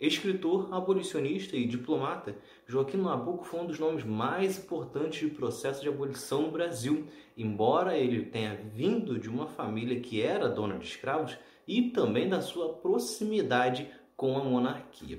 [0.00, 5.88] Escritor, abolicionista e diplomata, Joaquim Nabuco foi um dos nomes mais importantes do processo de
[5.88, 11.38] abolição no Brasil, embora ele tenha vindo de uma família que era dona de escravos
[11.66, 15.18] e também da sua proximidade com a monarquia.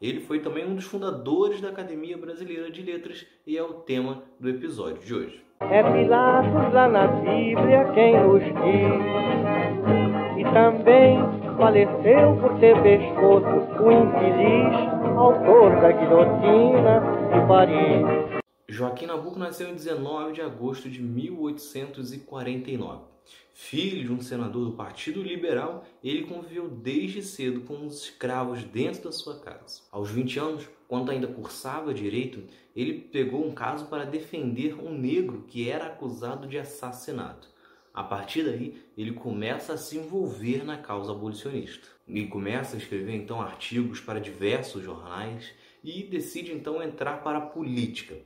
[0.00, 4.22] Ele foi também um dos fundadores da Academia Brasileira de Letras e é o tema
[4.40, 5.44] do episódio de hoje.
[5.60, 8.54] É Pilatos lá na Bíblia quem diz,
[10.38, 11.13] e também
[11.64, 13.46] faleceu por ter pescoço
[13.82, 14.74] o infeliz
[15.16, 17.00] autor da guilhotina
[17.32, 18.04] de Paris.
[18.68, 23.04] Joaquim Nabuco nasceu em 19 de agosto de 1849.
[23.54, 29.04] Filho de um senador do Partido Liberal, ele conviveu desde cedo com os escravos dentro
[29.04, 29.80] da sua casa.
[29.90, 32.42] Aos 20 anos, quando ainda cursava direito,
[32.76, 37.53] ele pegou um caso para defender um negro que era acusado de assassinato.
[37.94, 41.86] A partir daí, ele começa a se envolver na causa abolicionista.
[42.08, 45.52] E começa a escrever então artigos para diversos jornais
[45.82, 48.16] e decide então entrar para a política.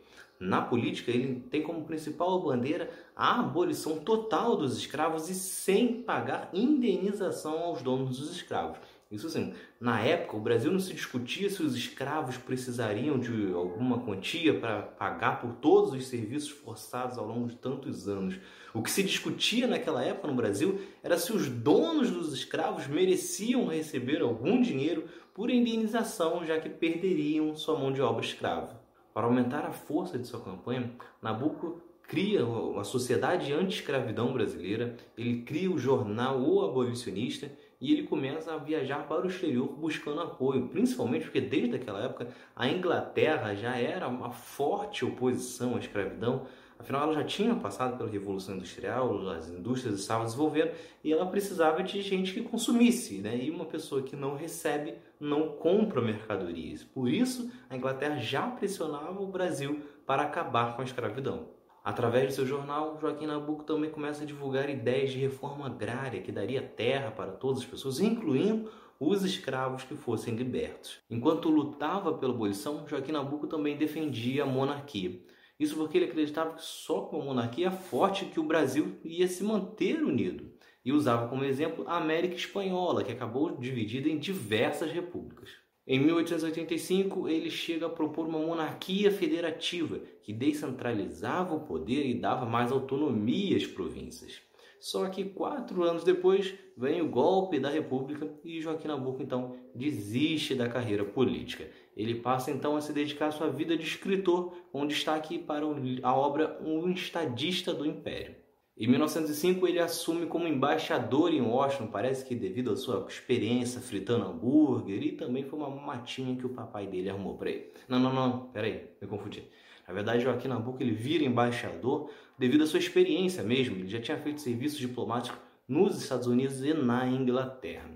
[0.40, 6.48] Na política, ele tem como principal bandeira a abolição total dos escravos e sem pagar
[6.54, 8.78] indenização aos donos dos escravos.
[9.10, 14.00] Isso sim, na época o Brasil não se discutia se os escravos precisariam de alguma
[14.00, 18.38] quantia para pagar por todos os serviços forçados ao longo de tantos anos.
[18.74, 23.68] O que se discutia naquela época no Brasil era se os donos dos escravos mereciam
[23.68, 28.78] receber algum dinheiro por indenização, já que perderiam sua mão de obra escrava.
[29.14, 32.40] Para aumentar a força de sua campanha, Nabucco cria
[32.78, 37.50] a Sociedade Anti-Escravidão Brasileira, ele cria o jornal O Abolicionista
[37.80, 42.28] e ele começa a viajar para o exterior buscando apoio, principalmente porque desde aquela época
[42.54, 46.46] a Inglaterra já era uma forte oposição à escravidão,
[46.78, 50.72] afinal ela já tinha passado pela Revolução Industrial, as indústrias estavam desenvolvendo
[51.04, 53.36] e ela precisava de gente que consumisse, né?
[53.36, 56.82] e uma pessoa que não recebe não compra mercadorias.
[56.82, 61.57] Por isso a Inglaterra já pressionava o Brasil para acabar com a escravidão.
[61.84, 66.32] Através de seu jornal, Joaquim Nabuco também começa a divulgar ideias de reforma agrária que
[66.32, 70.98] daria terra para todas as pessoas, incluindo os escravos que fossem libertos.
[71.08, 75.22] Enquanto lutava pela abolição, Joaquim Nabuco também defendia a monarquia.
[75.58, 79.42] Isso porque ele acreditava que só com a monarquia forte que o Brasil ia se
[79.42, 80.52] manter unido.
[80.84, 85.50] E usava como exemplo a América Espanhola, que acabou dividida em diversas repúblicas.
[85.90, 92.44] Em 1885, ele chega a propor uma monarquia federativa que descentralizava o poder e dava
[92.44, 94.42] mais autonomia às províncias.
[94.78, 100.54] Só que quatro anos depois vem o golpe da República e Joaquim Nabuco então desiste
[100.54, 101.70] da carreira política.
[101.96, 105.64] Ele passa então a se dedicar à sua vida de escritor, com destaque para
[106.02, 108.36] a obra Um Estadista do Império.
[108.80, 114.24] Em 1905 ele assume como embaixador em Washington, parece que devido à sua experiência fritando
[114.24, 117.72] hambúrguer e também foi uma matinha que o papai dele arrumou para ele.
[117.88, 119.42] Não, não, não, peraí, me confundi.
[119.88, 122.08] Na verdade, Joaquim Nabuco ele vira embaixador
[122.38, 123.74] devido à sua experiência mesmo.
[123.74, 127.90] Ele já tinha feito serviço diplomático nos Estados Unidos e na Inglaterra.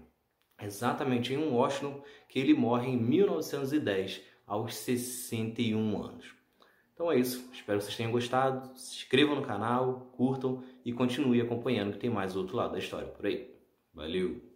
[0.60, 6.41] Exatamente em Washington que ele morre em 1910, aos 61 anos.
[6.94, 7.48] Então é isso.
[7.52, 8.78] Espero que vocês tenham gostado.
[8.78, 13.08] Se inscrevam no canal, curtam e continue acompanhando que tem mais outro lado da história
[13.08, 13.50] por aí.
[13.94, 14.51] Valeu!